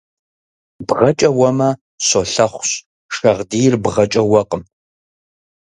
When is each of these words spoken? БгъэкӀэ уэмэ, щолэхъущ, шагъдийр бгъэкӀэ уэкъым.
БгъэкӀэ 0.87 1.29
уэмэ, 1.37 1.69
щолэхъущ, 2.05 2.71
шагъдийр 3.15 3.73
бгъэкӀэ 3.83 4.21
уэкъым. 4.31 4.63